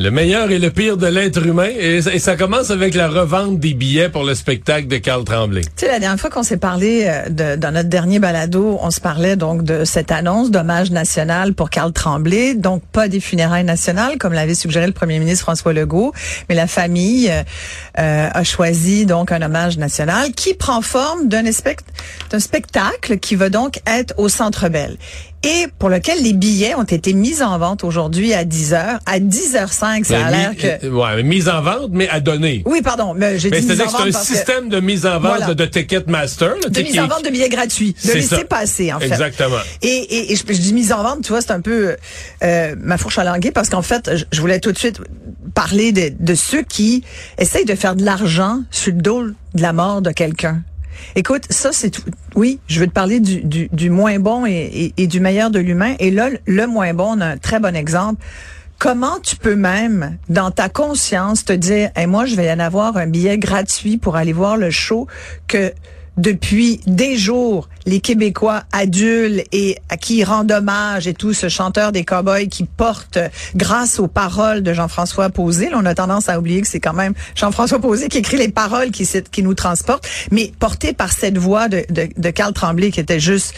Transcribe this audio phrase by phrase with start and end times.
[0.00, 3.74] le meilleur et le pire de l'être humain et, ça- commence avec la revente des
[3.74, 5.60] billets pour le spectacle de Carl Tremblay.
[5.60, 8.90] Tu sais, la dernière fois qu'on s'est parlé euh, de, dans notre dernier balado, on
[8.90, 12.54] se parlait donc de cette annonce d'hommage national pour Carl Tremblay.
[12.54, 16.14] Donc, pas des funérailles nationales, comme l'avait suggéré le premier ministre François Legault,
[16.48, 17.42] mais la famille euh,
[17.98, 21.44] euh, a choisi donc un hommage national qui prend forme d'un
[22.38, 24.96] spectacle qui va donc être au Centre Bell
[25.42, 29.18] et pour lequel les billets ont été mis en vente aujourd'hui à 10 h À
[29.20, 30.86] 10h05, ça a l'air que...
[30.86, 32.62] euh, ouais, mise en vente, mais à donner.
[32.66, 34.80] Oui, pardon, mais j'ai dit mise c'est-à-dire en que c'est vente un que- système de
[34.80, 35.54] mise en vente Voilà.
[35.54, 36.48] de Ticketmaster.
[36.62, 38.44] là, de mise en vente de billets gratuits, de laisser ça.
[38.44, 39.06] passer en fait.
[39.06, 39.56] Exactement.
[39.82, 41.96] Et, et, et je, je dis mise en vente, tu vois, c'est un peu
[42.42, 45.00] euh, ma fourche à languer parce qu'en fait, je, je voulais tout de suite
[45.54, 47.02] parler de, de ceux qui
[47.38, 50.62] essayent de faire de l'argent sur le dos de la mort de quelqu'un.
[51.14, 52.02] Écoute, ça c'est tout.
[52.34, 55.58] Oui, je veux te parler du, du, moins bon et, et, et du meilleur de
[55.58, 55.94] l'humain.
[55.98, 58.22] Et là, le moins bon, on a un très bon exemple.
[58.78, 62.96] Comment tu peux même, dans ta conscience, te dire, hey, moi, je vais en avoir
[62.96, 65.06] un billet gratuit pour aller voir le show
[65.48, 65.74] que
[66.20, 71.92] depuis des jours, les Québécois adultes et à qui rendent hommage et tout, ce chanteur
[71.92, 73.18] des cowboys qui porte,
[73.56, 76.92] grâce aux paroles de Jean-François Posé, là, on a tendance à oublier que c'est quand
[76.92, 81.68] même Jean-François Posé qui écrit les paroles qui, nous transportent, mais porté par cette voix
[81.68, 83.54] de, de, de Carl Tremblay qui était juste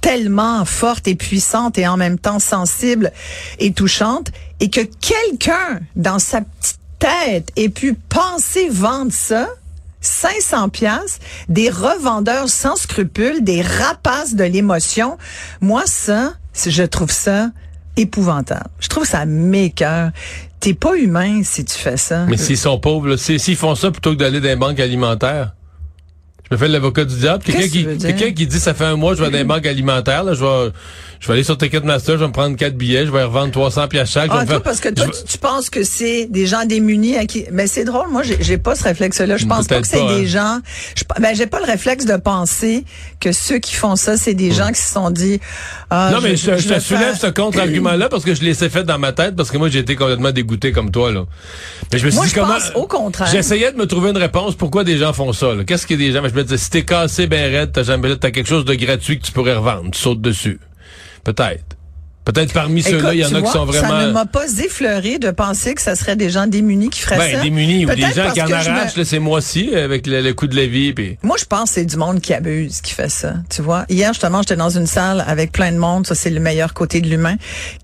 [0.00, 3.12] tellement forte et puissante et en même temps sensible
[3.60, 9.48] et touchante, et que quelqu'un dans sa petite tête ait pu penser vendre ça
[10.00, 15.18] 500 pièces des revendeurs sans scrupules, des rapaces de l'émotion.
[15.60, 17.50] Moi, ça, je trouve ça
[17.96, 18.70] épouvantable.
[18.80, 20.10] Je trouve ça m'écœure.
[20.60, 22.26] T'es pas humain si tu fais ça.
[22.26, 25.52] Mais s'ils sont pauvres, s'ils font ça plutôt que d'aller dans les banques alimentaires.
[26.50, 27.44] Je me fais l'avocat du diable.
[27.44, 30.24] Quelqu'un qui, quelqu'un qui dit ça fait un mois je vais dans les banques alimentaires,
[30.24, 30.72] là, je vais,
[31.20, 33.86] je vais aller sur Ticketmaster, je vais me prendre quatre billets, je vais revendre 300
[33.86, 34.26] pièces chaque.
[34.26, 36.46] je vais Ah, toi, faire- parce que toi, je tu, tu penses que c'est des
[36.46, 37.44] gens démunis à qui.
[37.52, 39.36] Mais c'est drôle, moi, j'ai pas ce réflexe-là.
[39.36, 40.26] Je pense pas que c'est des hein.
[40.26, 40.58] gens.
[40.96, 42.84] Je, ben, j'ai pas le réflexe de penser
[43.20, 45.38] que ceux qui font ça, c'est des gens qui se sont dit.
[45.90, 48.98] Ah, non, mais je, je te soulève ce contre-argument-là parce que je l'ai fait dans
[48.98, 51.26] ma tête parce que moi, j'ai été complètement dégoûté comme toi, là.
[51.92, 52.54] Mais je me suis Moi, dit je comment.
[52.54, 53.28] pense au contraire.
[53.30, 54.56] J'essayais de me trouver une réponse.
[54.56, 55.48] Pourquoi des gens font ça?
[55.66, 58.64] Qu'est-ce que des gens, mais si t'es cassé ben raide, t'as jamais, t'as quelque chose
[58.64, 59.90] de gratuit que tu pourrais revendre.
[59.90, 60.60] Tu sautes dessus.
[61.24, 61.79] Peut-être.
[62.24, 64.12] Peut-être parmi ceux-là, il y en a qui sont Ça ne vraiment.
[64.12, 67.36] m'a pas effleuré de penser que ça serait des gens démunis qui feraient ça.
[67.38, 70.34] Ben, démunis ou des gens qui en me- arrachent, là, ces mois-ci, avec le, le
[70.34, 71.16] coût de la vie, puis.
[71.22, 73.34] Moi, je pense que c'est du monde qui abuse, qui fait ça.
[73.48, 76.06] Tu vois, hier justement, j'étais dans une salle avec plein de monde.
[76.06, 77.36] Ça, c'est le meilleur côté de l'humain,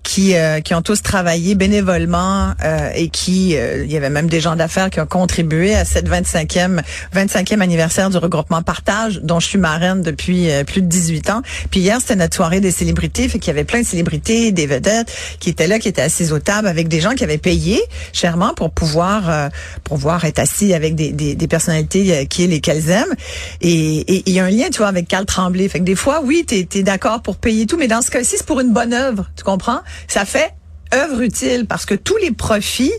[0.03, 4.27] qui euh, qui ont tous travaillé bénévolement euh, et qui, euh, il y avait même
[4.29, 6.81] des gens d'affaires qui ont contribué à cette 25e
[7.15, 11.41] 25e anniversaire du regroupement Partage, dont je suis marraine depuis euh, plus de 18 ans.
[11.71, 14.67] Puis hier, c'était notre soirée des célébrités, fait qu'il y avait plein de célébrités, des
[14.67, 17.81] vedettes qui étaient là, qui étaient assises aux tables avec des gens qui avaient payé
[18.13, 19.49] chèrement pour pouvoir euh,
[19.83, 23.15] pour pouvoir être assis avec des, des, des personnalités euh, qui les qu'elles aiment.
[23.61, 25.67] Et il y a un lien, tu vois, avec Carl Tremblay.
[25.69, 28.35] Fait que des fois, oui, t'es es, d'accord pour payer tout, mais dans ce cas-ci,
[28.37, 29.79] c'est pour une bonne œuvre, tu comprends?
[30.07, 30.53] Ça fait
[30.93, 32.93] œuvre utile parce que tous les profits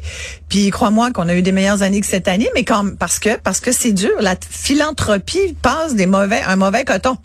[0.48, 3.36] puis crois-moi qu'on a eu des meilleures années que cette année mais quand parce que
[3.36, 4.12] parce que c'est dur.
[4.20, 7.16] La philanthropie passe des mauvais un mauvais coton.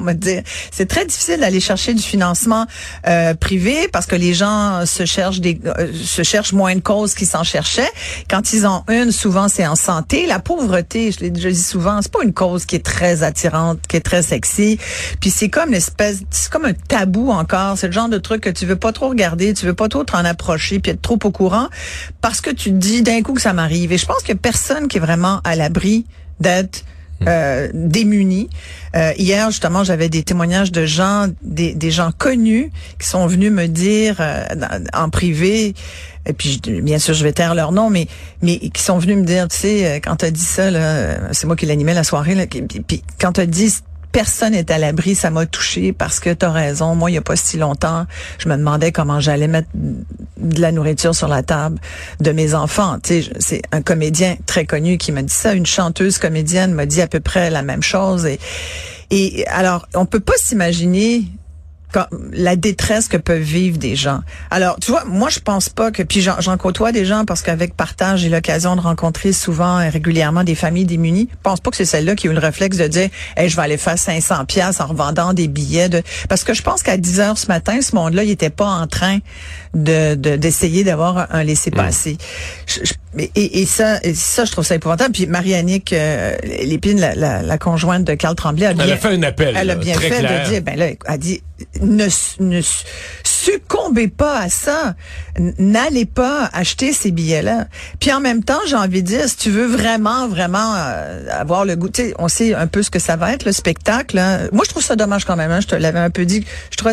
[0.72, 2.66] C'est très difficile d'aller chercher du financement
[3.08, 7.14] euh, privé parce que les gens se cherchent des euh, se cherchent moins de causes
[7.14, 7.90] qu'ils s'en cherchaient.
[8.30, 10.26] Quand ils ont une souvent c'est en santé.
[10.26, 13.80] La pauvreté je l'ai déjà dit souvent c'est pas une cause qui est très attirante
[13.88, 14.78] qui est très sexy.
[15.22, 17.78] Puis c'est comme l'espèce c'est comme un tabou encore.
[17.78, 20.04] C'est le genre de truc que tu veux pas trop regarder tu veux pas trop
[20.04, 21.68] t'en approcher puis être trop au courant
[22.22, 24.88] parce que tu te dis d'un coup que ça m'arrive et je pense que personne
[24.88, 26.06] qui est vraiment à l'abri
[26.40, 26.84] d'être
[27.28, 28.50] euh, démunis.
[28.96, 33.52] Euh, hier, justement, j'avais des témoignages de gens, des, des gens connus qui sont venus
[33.52, 34.44] me dire euh,
[34.94, 35.74] en privé,
[36.26, 38.08] et puis bien sûr, je vais taire leur nom, mais
[38.42, 41.18] mais qui sont venus me dire, tu sais, euh, quand t'as dit ça, là, euh,
[41.32, 43.74] c'est moi qui l'animais la soirée, là, puis, puis quand t'as dit
[44.14, 46.96] personne n'est à l'abri, ça m'a touché parce que t'as raison.
[46.96, 48.06] Moi, il y a pas si longtemps,
[48.38, 51.80] je me demandais comment j'allais mettre de la nourriture sur la table
[52.22, 53.00] de mes enfants.
[53.04, 55.54] Tu c'est un comédien très connu qui m'a dit ça.
[55.54, 58.26] Une chanteuse comédienne m'a dit à peu près la même chose.
[58.26, 58.40] Et,
[59.10, 61.26] et alors, on peut pas s'imaginer
[61.94, 64.22] quand- la détresse que peuvent vivre des gens.
[64.52, 67.76] Alors, tu vois, moi, je pense pas que, puis j'en côtoie des gens parce qu'avec
[67.76, 71.30] Partage, j'ai l'occasion de rencontrer souvent et régulièrement des familles démunies.
[71.32, 73.56] Je pense pas que c'est celle-là qui a eu le réflexe de dire, hey, je
[73.56, 76.98] vais aller faire 500 pièces en revendant des billets de, parce que je pense qu'à
[76.98, 79.20] 10 heures ce matin, ce monde-là, il était pas en train
[79.74, 82.18] de, de- d'essayer d'avoir un laissez-passer.
[83.18, 85.12] Et, et- ça, et ça, je trouve ça épouvantable.
[85.14, 88.98] Puis Marie-Annick euh, Lépine, la, la, la conjointe de Carl Tremblay, a bien, Elle a
[88.98, 89.56] fait un appel.
[89.56, 90.44] elle a bien très fait clair.
[90.46, 91.42] de dire, ben là, elle a dit,
[91.84, 92.06] ne,
[92.40, 92.84] ne su-
[93.24, 94.96] succombez pas à ça.
[95.38, 97.68] N'allez pas acheter ces billets-là.
[98.00, 101.66] Puis en même temps, j'ai envie de dire, si tu veux vraiment, vraiment euh, avoir
[101.66, 101.90] le goût,
[102.20, 104.18] on sait un peu ce que ça va être, le spectacle.
[104.18, 104.48] hein.
[104.52, 105.52] Moi, je trouve ça dommage quand même.
[105.52, 105.60] hein.
[105.62, 106.46] Je te l'avais un peu dit.
[106.72, 106.92] Je trouve,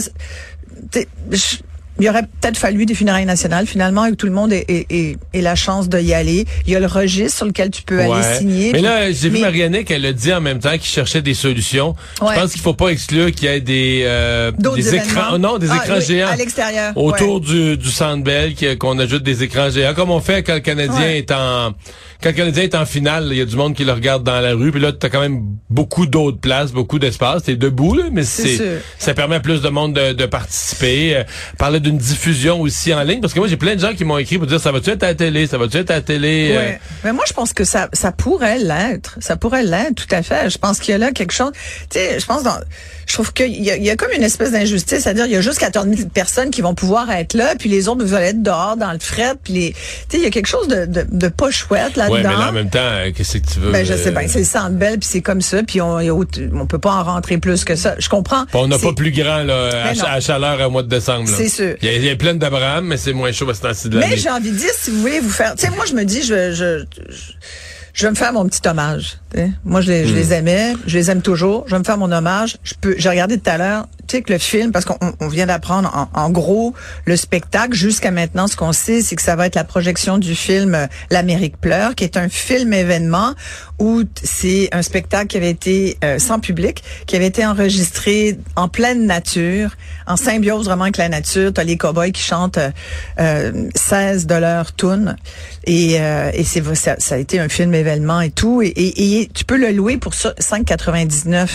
[2.01, 5.55] il aurait peut-être fallu des funérailles nationales finalement et que tout le monde ait, la
[5.55, 6.47] chance d'y aller.
[6.67, 8.73] Il y a le registre sur lequel tu peux aller signer.
[8.73, 11.95] Mais là, j'ai vu Marianne qu'elle a dit en même temps qu'il cherchait des solutions.
[12.21, 12.35] Ouais.
[12.35, 15.71] Je pense qu'il faut pas exclure qu'il y ait des, euh, des écrans, non, des
[15.71, 17.41] Ah, écrans oui, géants à l'extérieur, autour ouais.
[17.41, 21.09] du, du Centre Bell, qu'on ajoute des écrans géants, comme on fait quand le Canadien
[21.11, 21.73] est en,
[22.23, 23.29] quand le Canadien est en finale.
[23.31, 25.21] Il y a du monde qui le regarde dans la rue, puis là, t'as quand
[25.21, 27.45] même beaucoup d'autres places, beaucoup d'espace.
[27.45, 28.59] T'es debout, là, mais C'est
[28.99, 31.17] ça permet à plus de monde de, de participer.
[31.17, 31.25] Euh,
[31.59, 34.19] parler d'une diffusion aussi en ligne, parce que moi, j'ai plein de gens qui m'ont
[34.19, 36.51] écrit pour dire, ça va-tu être à la télé, ça va-tu être à la télé?
[36.53, 36.81] euh, Ouais.
[37.05, 39.17] Mais moi, je pense que ça, ça pourrait l'être.
[39.21, 40.51] Ça pourrait l'être, tout à fait.
[40.51, 41.53] Je pense qu'il y a là quelque chose.
[41.91, 42.59] Tu sais, je pense dans,
[43.11, 45.59] je trouve qu'il y y a comme une espèce d'injustice, c'est-à-dire il y a juste
[45.59, 48.93] 14 000 personnes qui vont pouvoir être là, puis les autres allez être dehors dans
[48.93, 49.79] le fret, puis les, tu
[50.11, 52.15] sais, il y a quelque chose de, de, de pas chouette là-dedans.
[52.15, 53.73] Ouais, mais là, en même temps, euh, qu'est-ce que tu veux?
[53.73, 55.97] Ben, je sais euh, bien, c'est le centre belle, puis c'est comme ça, puis on,
[55.99, 57.97] on peut pas en rentrer plus que ça.
[57.99, 58.45] Je comprends.
[58.55, 61.29] On n'a pas plus grand là, à, Mais chaleur au mois de décembre.
[61.29, 61.75] C'est sûr.
[61.83, 63.89] Il y a, il y a plein d'Abraham, mais c'est moins chaud à ce temps-ci
[63.89, 64.19] de Mais l'année.
[64.19, 66.23] j'ai envie de dire, si vous voulez vous faire, tu sais, moi je me dis,
[66.23, 67.33] je, je, je,
[67.93, 69.19] je vais me faire mon petit hommage.
[69.65, 70.09] Moi, je les, Hmm.
[70.09, 71.65] je les aimais, je les aime toujours.
[71.67, 72.57] Je vais me faire mon hommage.
[72.63, 73.87] Je peux, j'ai regardé tout à l'heure,
[74.29, 76.75] le film, parce qu'on on vient d'apprendre en, gros
[77.07, 77.75] le spectacle.
[77.75, 80.87] Jusqu'à maintenant, ce qu'on sait, c'est que ça va être la projection du film euh,
[81.11, 83.35] L'Amérique pleure, qui est un film événement
[83.79, 88.69] où c'est un spectacle qui avait été euh, sans public, qui avait été enregistré en
[88.69, 89.71] pleine nature,
[90.07, 91.53] en symbiose vraiment avec la nature.
[91.53, 92.71] T'as les cowboys qui chantent euh,
[93.19, 95.17] euh, 16 de leur tune
[95.65, 99.57] et, euh, et c'est ça, a été un film événement et tout et, tu peux
[99.57, 101.49] le louer pour ça 5,99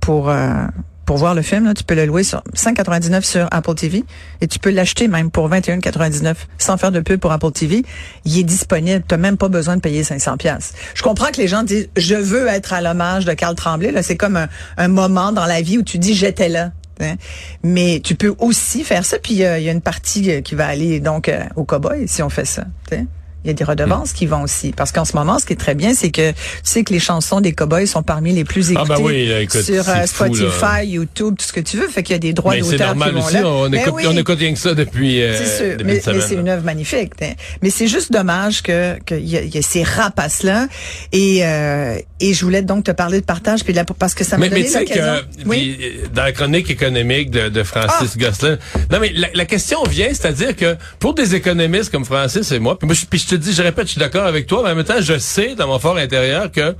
[0.00, 0.66] pour euh,
[1.08, 4.04] pour voir le film là, tu peux le louer sur 5,99 sur Apple TV
[4.42, 7.82] et tu peux l'acheter même pour 21,99 sans faire de pub pour Apple TV.
[8.26, 10.74] Il est disponible, tu même pas besoin de payer 500 pièces.
[10.94, 14.02] Je comprends que les gens disent je veux être à l'hommage de Carl Tremblay là,
[14.02, 16.72] c'est comme un, moment dans la vie où tu dis j'étais là.
[17.00, 17.14] hein.
[17.62, 20.56] Mais tu peux aussi faire ça, puis euh, il y a une partie euh, qui
[20.56, 22.64] va aller donc euh, au cowboy si on fait ça.
[22.86, 23.06] tu sais.
[23.48, 24.72] Il y a des redevances qui vont aussi.
[24.76, 27.00] Parce qu'en ce moment, ce qui est très bien, c'est que tu sais que les
[27.00, 29.82] chansons des cowboys sont parmi les plus Ah, écoutées ben oui, là, écoute, sur euh,
[29.82, 30.06] fou, là.
[30.06, 31.88] Spotify, YouTube, tout ce que tu veux.
[31.88, 33.46] Fait qu'il y a des droits d'auteur qui vont aussi, là.
[33.48, 34.02] on Ben écoute, oui.
[34.06, 36.40] on écoute rien que ça depuis, euh, C'est sûr, depuis mais, mais c'est là.
[36.42, 37.12] une œuvre magnifique.
[37.22, 37.32] hein.
[37.62, 40.66] Mais c'est juste dommage que qu'il y, y a ces rapaces-là.
[41.12, 44.36] Et, euh, et je voulais donc te parler de partage, puis là, parce que ça
[44.36, 45.78] m'a Mais, mais donné tu sais que Oui.
[45.80, 48.18] euh, dans la chronique économique de, de Francis Ah!
[48.18, 48.58] Gosselin,
[48.90, 52.78] non mais la, la question vient, c'est-à-dire que pour des économistes comme Francis et moi,
[52.78, 54.70] puis, moi, je, puis je te dis, je répète, je suis d'accord avec toi, mais
[54.70, 56.74] en même temps, je sais dans mon fort intérieur que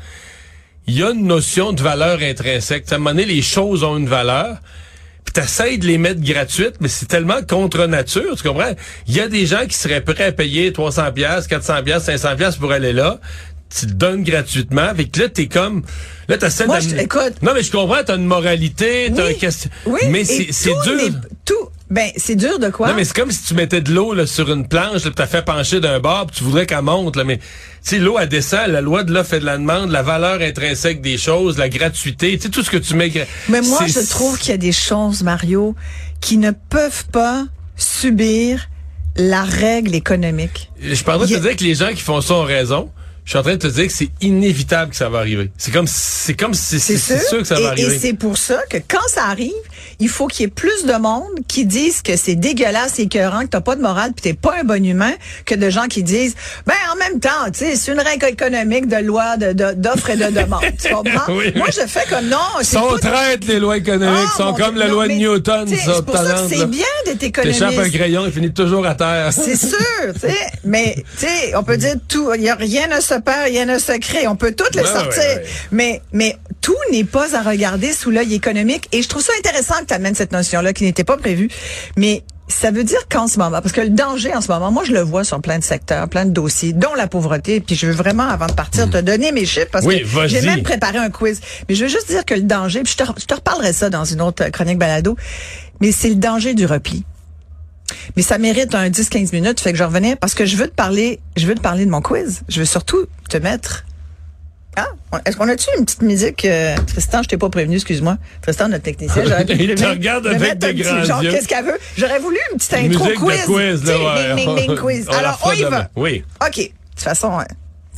[0.87, 2.85] il y a une notion de valeur intrinsèque.
[2.91, 4.57] À un moment donné, les choses ont une valeur.
[5.25, 8.73] Puis t'essayes de les mettre gratuites, mais c'est tellement contre nature, tu comprends?
[9.07, 12.37] Il y a des gens qui seraient prêts à payer 300 pièces, 400 pièces, 500
[12.37, 13.21] pièces pour aller là.
[13.77, 14.83] Tu le donnes gratuitement.
[14.83, 15.83] Avec là, t'es comme,
[16.29, 17.35] là, t'essaies Moi, d'amener- je- écoute.
[17.43, 19.31] Non, mais je comprends, t'as une moralité, t'as Oui.
[19.33, 19.71] un question.
[19.87, 20.53] Oui, mais c'est,
[20.85, 21.11] dur.
[21.45, 21.55] Tout,
[21.91, 22.89] ben, c'est dur de quoi?
[22.89, 25.27] Non, mais c'est comme si tu mettais de l'eau là, sur une planche, puis t'as
[25.27, 27.17] fait pencher d'un bord, puis tu voudrais qu'elle monte.
[27.17, 27.45] Là, mais tu
[27.83, 31.03] sais, l'eau, elle descend, la loi de l'offre et de la demande, la valeur intrinsèque
[31.03, 33.13] des choses, la gratuité, tu sais, tout ce que tu mets...
[33.51, 35.75] Mais moi, je trouve qu'il y a des choses, Mario,
[36.23, 37.45] qui ne peuvent pas
[37.77, 38.69] subir
[39.17, 40.71] la règle économique.
[40.81, 42.91] Je train de te a- dire que les gens qui font ça ont raison.
[43.29, 45.51] Je suis en train de te dire que c'est inévitable que ça va arriver.
[45.59, 47.95] C'est comme, c'est comme si c'est, c'est sûr que ça va et, arriver.
[47.95, 49.53] Et c'est pour ça que quand ça arrive,
[50.01, 53.41] il faut qu'il y ait plus de monde qui disent que c'est dégueulasse et écœurant,
[53.41, 55.13] que t'as pas de morale, puis t'es pas un bon humain,
[55.45, 58.89] que de gens qui disent, ben en même temps, tu sais, c'est une règle économique
[58.89, 60.63] de loi de, de- d'offre et de demande.
[60.83, 61.31] tu comprends?
[61.31, 62.39] Oui, Moi, je fais comme non.
[62.63, 64.25] c'est sont traîtres, les lois économiques.
[64.33, 65.69] Ah, sont comme Dieu, la non, loi de Newton.
[65.69, 67.61] C'est pour ça que c'est bien d'être économiste.
[67.61, 69.35] T'échappes un crayon, il finit toujours à terre.
[69.35, 69.77] C'est sûr,
[70.15, 70.35] tu sais.
[70.65, 72.33] Mais, tu sais, on peut dire tout.
[72.35, 74.27] Il y a rien ne se perd, rien ne se crée.
[74.29, 75.19] On peut toutes les sortir.
[75.19, 75.45] ouais, ouais.
[75.71, 78.89] Mais, mais tout n'est pas à regarder sous l'œil économique.
[78.93, 81.49] Et je trouve ça intéressant que tu amènes cette notion-là qui n'était pas prévue.
[81.97, 84.83] Mais ça veut dire qu'en ce moment, parce que le danger en ce moment, moi
[84.85, 87.61] je le vois sur plein de secteurs, plein de dossiers, dont la pauvreté.
[87.61, 89.89] Puis je veux vraiment, avant de partir, te donner mes chiffres parce Hmm.
[89.89, 91.41] Oui, que j'ai même préparé un quiz.
[91.69, 93.91] Mais je veux juste dire que le danger, puis je te, je te reparlerai ça
[93.91, 95.17] dans une autre chronique balado.
[95.81, 97.05] Mais c'est le danger du repli.
[98.17, 100.75] Mais ça mérite un 10-15 minutes, fait que je revenais parce que je veux te
[100.75, 102.43] parler, je veux te parler de mon quiz.
[102.49, 103.85] Je veux surtout te mettre
[105.11, 106.45] ah, est-ce qu'on a-tu une petite musique?
[106.45, 108.17] Euh, Tristan, je t'ai pas prévenu, excuse-moi.
[108.43, 111.33] Tristan, notre technicien, j'aurais pu Il te regarde avec des grands genre, yeux.
[111.33, 111.79] Qu'est-ce qu'elle veut?
[111.97, 113.41] J'aurais voulu une petite intro musique quiz.
[113.41, 114.35] De quiz, là, ouais.
[114.37, 115.07] Ding, ding, ding, quiz.
[115.11, 115.71] On Alors, on y demain.
[115.71, 115.91] va.
[115.97, 116.25] Oui.
[116.47, 116.57] OK.
[116.57, 117.39] De toute façon,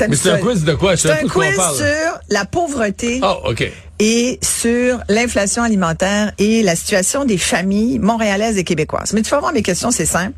[0.08, 0.96] Mais c'est un quiz de quoi?
[0.96, 3.70] C'est un quiz sur la pauvreté Oh, OK.
[4.00, 9.12] Et sur l'inflation alimentaire et la situation des familles montréalaises et québécoises.
[9.12, 10.34] Mais tu vas voir, mes questions, c'est simple.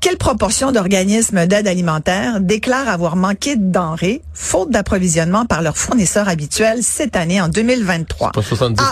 [0.00, 6.28] Quelle proportion d'organismes d'aide alimentaire déclarent avoir manqué de denrées, faute d'approvisionnement par leurs fournisseurs
[6.28, 8.32] habituels cette année, en 2023?
[8.32, 8.82] Pas 70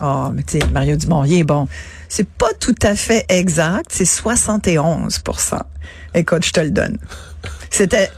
[0.00, 1.68] Oh, mais tu sais, Mario Dumont-Rier, bon,
[2.08, 5.20] c'est pas tout à fait exact, c'est 71
[6.14, 6.98] Écoute, je te le donne.
[7.70, 8.10] C'était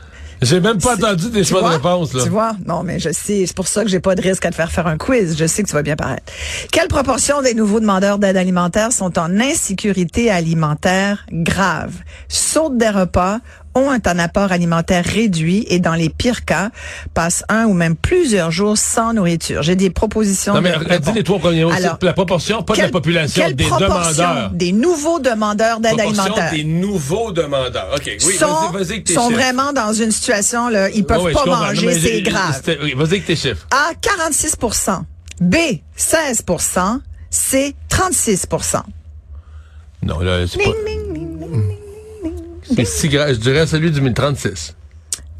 [0.45, 1.71] J'ai même pas entendu des choix vois?
[1.71, 2.23] de réponse, là.
[2.23, 2.53] Tu vois?
[2.67, 3.45] Non, mais je sais.
[3.47, 5.37] C'est pour ça que j'ai pas de risque à te faire faire un quiz.
[5.39, 6.31] Je sais que tu vas bien paraître.
[6.71, 11.93] Quelle proportion des nouveaux demandeurs d'aide alimentaire sont en insécurité alimentaire grave?
[12.29, 13.41] Sautent des repas,
[13.75, 16.71] ont un apport alimentaire réduit et dans les pires cas,
[17.13, 19.63] passent un ou même plusieurs jours sans nourriture.
[19.63, 21.15] J'ai des propositions Non, mais de réponses.
[21.15, 21.73] les trois premiers mots.
[21.73, 24.51] Alors, la proportion, pas de la population, des demandeurs.
[24.53, 26.51] Des nouveaux demandeurs d'aide alimentaire?
[26.53, 27.91] des nouveaux demandeurs.
[27.95, 29.41] OK, oui, sont, vas-y, vas-y avec tes sont chiffres.
[29.41, 32.61] vraiment dans une situation, là, ils peuvent pas manger, c'est grave.
[32.83, 33.67] oui, Vas-y avec tes chiffres.
[33.71, 35.03] A, 46%
[35.41, 35.57] B,
[35.97, 36.45] 16
[37.31, 38.47] C, 36
[40.03, 40.71] Non, là, c'est pas...
[40.71, 41.04] Ding, ding,
[42.75, 43.35] C'est si grave.
[43.35, 44.75] Je dirais celui du 1036.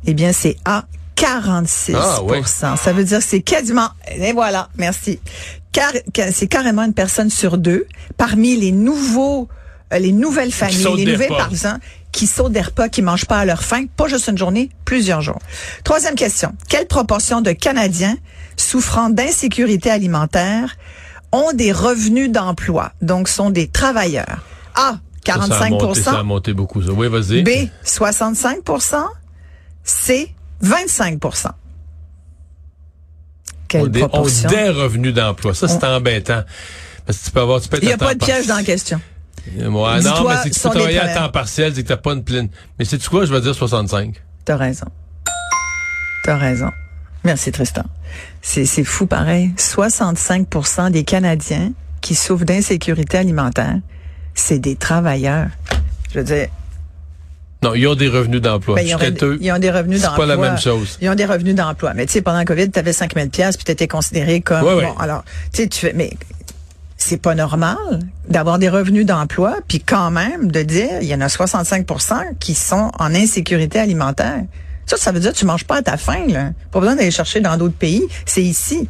[0.07, 0.85] Eh bien, c'est A,
[1.17, 2.43] 46 Ah, ouais.
[2.45, 3.89] Ça veut dire que c'est quasiment...
[4.17, 5.21] Et voilà, merci.
[5.73, 5.93] Car,
[6.33, 9.49] c'est carrément une personne sur deux parmi les nouveaux,
[9.93, 11.81] euh, les nouvelles familles, les nouvelles partisans
[12.13, 15.21] qui sautent des repas, qui mangent pas à leur faim, pas juste une journée, plusieurs
[15.21, 15.41] jours.
[15.83, 16.53] Troisième question.
[16.69, 18.17] Quelle proportion de Canadiens
[18.57, 20.77] souffrant d'insécurité alimentaire
[21.33, 24.45] ont des revenus d'emploi, donc sont des travailleurs?
[24.77, 26.93] A, Ça, ça a 45 monté, ça a monté beaucoup, ça.
[26.93, 27.43] Oui, vas-y.
[27.43, 29.05] B, 65%
[29.83, 31.49] C, 25%
[33.69, 34.49] Quelle On, dé- on proportion?
[34.51, 35.55] des revenus d'emploi.
[35.55, 36.43] Ça, c'est embêtant.
[37.07, 38.57] Parce que tu peux avoir, tu peux être Il n'y a pas de piège dans
[38.57, 39.01] la question.
[39.57, 42.13] Ouais, non, mais c'est que tu peux travailler à temps partiel, c'est que t'as pas
[42.15, 42.49] une pleine.
[42.79, 44.15] Mais c'est tu quoi, je vais dire 65.
[44.45, 44.87] T'as raison.
[46.25, 46.71] T'as raison.
[47.25, 47.85] Merci, Tristan.
[48.41, 49.53] C'est fou pareil.
[49.59, 53.77] 65% des Canadiens qui souffrent d'insécurité alimentaire,
[54.35, 55.49] c'est des travailleurs.
[56.13, 56.49] Je veux dire,
[57.63, 58.77] Non, ils ont des revenus d'emploi.
[58.77, 58.91] ben, ils,
[59.41, 60.27] ils ont des revenus C'est d'emploi.
[60.27, 60.99] pas la même chose.
[61.01, 61.95] Ils ont des revenus d'emploi.
[61.95, 64.41] Mais tu sais, pendant le COVID, tu avais 5 000 pièces puis tu étais considéré
[64.41, 64.63] comme...
[64.63, 64.85] Ouais, ouais.
[64.87, 65.93] Bon, alors, tu sais, tu fais...
[65.95, 66.11] Mais
[66.97, 67.77] c'est pas normal
[68.29, 72.55] d'avoir des revenus d'emploi puis quand même de dire, il y en a 65% qui
[72.55, 74.43] sont en insécurité alimentaire.
[74.87, 76.51] Ça, ça veut dire que tu manges pas à ta faim, là.
[76.71, 78.03] Pas besoin d'aller chercher dans d'autres pays.
[78.27, 78.87] C'est ici.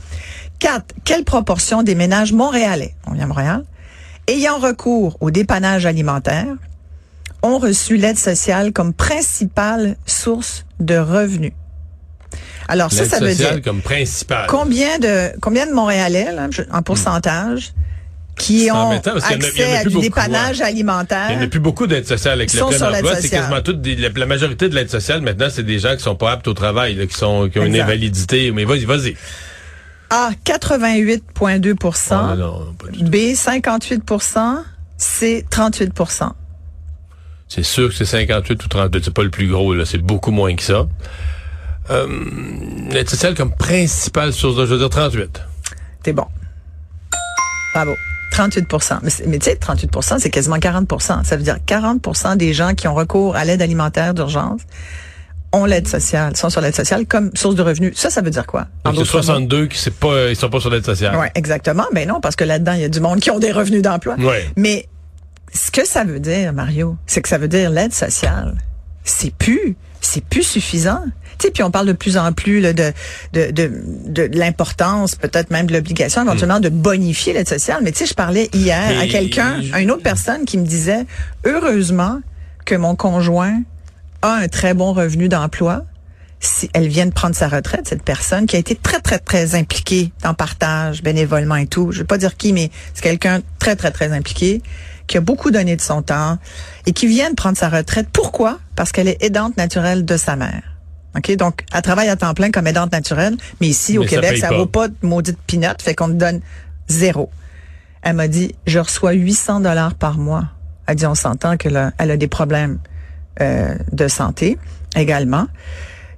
[0.58, 3.64] Quatre, quelle proportion des ménages montréalais, on vient à Montréal,
[4.28, 6.54] ayant recours au dépannage alimentaire,
[7.42, 11.52] ont reçu l'aide sociale comme principale source de revenus.
[12.68, 14.46] Alors ça, ça veut dire comme principale.
[14.48, 17.74] combien de combien de Montréalais là, en pourcentage
[18.36, 21.86] qui ont il accès à du beaucoup, dépannage Il alimentaire n'y en a plus beaucoup
[21.86, 23.16] d'aide sociale avec le plein emploi.
[23.16, 26.32] C'est quasiment toute la, majorité de l'aide sociale maintenant, c'est des gens qui sont pas
[26.32, 28.50] aptes au travail, là, qui sont qui ont une invalidité.
[28.50, 29.14] Mais vas-y, vas-y.
[30.10, 33.04] A 88,2 Oh, non, non, pas du tout.
[33.10, 34.62] B 58%
[34.96, 36.30] C 38%
[37.48, 39.00] C'est sûr que c'est 58 ou 32.
[39.02, 39.84] C'est pas le plus gros, là.
[39.84, 40.86] C'est beaucoup moins que ça.
[41.90, 42.06] Euh,
[42.90, 45.42] l'aide sociale comme principale source de, je veux dire 38.
[46.02, 46.26] T'es bon.
[47.74, 47.92] Bravo.
[48.32, 48.66] 38
[49.02, 52.74] Mais, c'est- mais tu sais, 38% c'est quasiment 40% Ça veut dire 40% des gens
[52.74, 54.60] qui ont recours à l'aide alimentaire d'urgence
[55.54, 57.92] ont l'aide sociale, sont sur l'aide sociale comme source de revenus.
[57.96, 58.66] Ça, ça veut dire quoi?
[58.84, 59.22] En Donc, c'est d'autres mots?
[59.22, 61.16] 62 qui c'est pas, ils sont pas sur l'aide sociale.
[61.16, 61.84] Ouais, exactement.
[61.92, 64.16] Mais non, parce que là-dedans, il y a du monde qui ont des revenus d'emploi.
[64.18, 64.50] Ouais.
[64.56, 64.88] Mais
[65.52, 68.56] ce que ça veut dire, Mario, c'est que ça veut dire l'aide sociale.
[69.04, 71.02] C'est plus, c'est plus suffisant.
[71.38, 72.92] Tu sais, puis on parle de plus en plus là, de,
[73.32, 73.70] de, de,
[74.06, 77.80] de l'importance, peut-être même de l'obligation éventuellement de bonifier l'aide sociale.
[77.82, 81.06] Mais tu sais, je parlais hier à quelqu'un, à une autre personne qui me disait,
[81.44, 82.20] heureusement
[82.64, 83.60] que mon conjoint
[84.24, 85.84] a un très bon revenu d'emploi.
[86.40, 89.54] Si elle vient de prendre sa retraite, cette personne qui a été très, très, très
[89.54, 91.92] impliquée dans le partage, bénévolement et tout.
[91.92, 94.62] Je vais pas dire qui, mais c'est quelqu'un très, très, très impliqué,
[95.06, 96.38] qui a beaucoup donné de son temps
[96.86, 98.08] et qui vient de prendre sa retraite.
[98.12, 98.58] Pourquoi?
[98.76, 100.62] Parce qu'elle est aidante naturelle de sa mère.
[101.16, 101.34] OK?
[101.36, 104.48] Donc, elle travaille à temps plein comme aidante naturelle, mais ici, au ça Québec, ça
[104.48, 104.56] pas.
[104.56, 106.40] vaut pas de maudite pinotte, fait qu'on te donne
[106.88, 107.30] zéro.
[108.02, 110.46] Elle m'a dit, je reçois 800 dollars par mois.
[110.86, 112.78] Elle dit, on s'entend que là, elle a des problèmes
[113.40, 114.58] euh, de santé
[114.96, 115.46] également.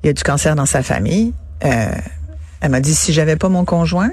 [0.02, 1.32] Il y a du cancer dans sa famille.
[1.64, 1.86] Euh,
[2.60, 4.10] elle m'a dit, si j'avais pas mon conjoint,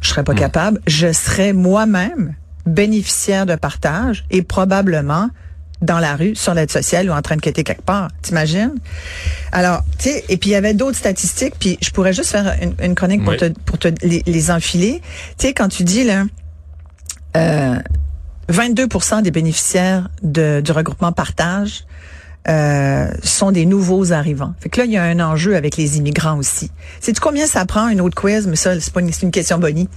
[0.00, 0.80] je serais pas capable.
[0.86, 2.34] Je serais moi-même
[2.66, 5.30] bénéficiaires de partage est probablement
[5.82, 8.10] dans la rue, sur l'aide sociale ou en train de quitter quelque part.
[8.22, 8.74] T'imagines?
[9.52, 12.56] Alors, tu sais, et puis il y avait d'autres statistiques, puis je pourrais juste faire
[12.62, 15.02] une, une chronique pour te, pour te les, les enfiler.
[15.36, 16.24] Tu sais, quand tu dis, là,
[17.36, 17.76] euh,
[18.50, 21.84] 22% des bénéficiaires de, du regroupement partage
[22.48, 24.52] euh, sont des nouveaux arrivants.
[24.60, 26.70] Fait que là, il y a un enjeu avec les immigrants aussi.
[27.00, 29.58] Sais-tu combien ça prend, une autre quiz, mais ça, c'est pas une, c'est une question
[29.58, 29.88] bonnie.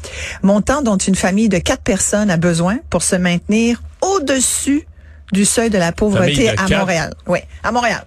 [0.44, 4.88] Montant dont une famille de quatre personnes a besoin pour se maintenir au-dessus
[5.34, 6.80] du seuil de la pauvreté de à quatre?
[6.80, 7.14] Montréal.
[7.28, 8.06] Oui, à Montréal.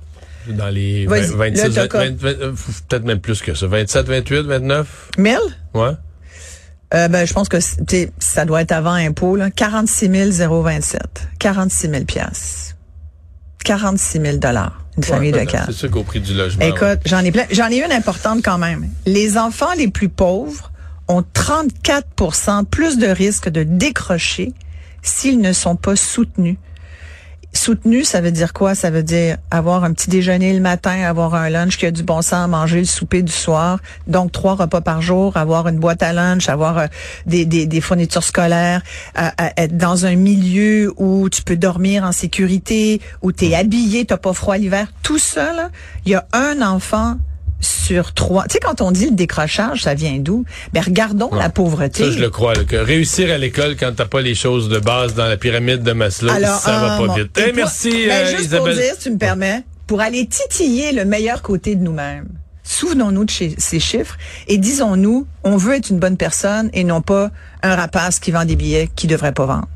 [0.49, 2.01] Dans les Vas-y, 20, 26, là, t'as 20, quoi?
[2.05, 2.53] 20, euh,
[2.89, 3.67] peut-être même plus que ça.
[3.67, 5.11] 27, 28, 29?
[5.19, 5.39] 1000?
[5.75, 5.91] Ouais.
[6.93, 7.59] Euh, ben, je pense que
[8.19, 9.51] ça doit être avant impôt, là.
[9.51, 11.03] 46 027.
[11.39, 12.70] 46 000 piastres.
[13.65, 14.77] 46 000 dollars.
[14.97, 15.67] Une famille de Ouais, quatre.
[15.67, 16.63] C'est sûr qu'au prix du logement.
[16.65, 16.71] ouais.
[16.71, 17.45] Écoute, j'en ai plein.
[17.51, 18.89] J'en ai une importante quand même.
[19.07, 20.71] Les enfants les plus pauvres
[21.09, 24.53] ont 34% plus de risques de décrocher
[25.03, 26.57] s'ils ne sont pas soutenus.
[27.61, 28.75] Soutenu, ça veut dire quoi?
[28.75, 32.03] Ça veut dire avoir un petit déjeuner le matin, avoir un lunch qui a du
[32.03, 33.81] bon sens, manger le souper du soir.
[34.07, 36.87] Donc, trois repas par jour, avoir une boîte à lunch, avoir euh,
[37.27, 38.81] des, des, des fournitures scolaires,
[39.19, 43.55] euh, euh, être dans un milieu où tu peux dormir en sécurité, où tu es
[43.55, 44.87] habillé, t'as pas froid l'hiver.
[45.03, 45.53] Tout ça,
[46.07, 47.19] il y a un enfant
[47.95, 48.45] sur trois.
[48.45, 50.45] Tu sais, quand on dit le décrochage, ça vient d'où?
[50.73, 52.05] Ben, regardons la pauvreté.
[52.05, 52.55] Ça, je le crois.
[52.55, 55.83] là, que réussir à l'école quand t'as pas les choses de base dans la pyramide
[55.83, 56.37] de Maslow, ça
[56.81, 57.37] va ah, pas vite.
[57.37, 58.75] et Hey, pour- merci, ben, euh, juste Isabelle.
[58.75, 62.29] pour dire, si tu me permets, pour aller titiller le meilleur côté de nous-mêmes.
[62.63, 64.17] Souvenons-nous de chez- ces chiffres
[64.47, 67.31] et disons-nous, on veut être une bonne personne et non pas
[67.65, 69.69] un rapace qui vend des billets qu'il devrait pas vendre.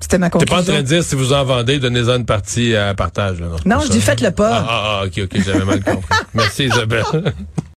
[0.00, 0.56] C'était ma T'es conclusion.
[0.56, 3.40] pas en train de dire si vous en vendez, donnez-en une partie à partage.
[3.40, 4.58] Là, Non, je dis faites-le pas.
[4.58, 6.14] Ah, ah, ah, ok, ok, j'avais mal compris.
[6.34, 7.04] Merci Isabelle.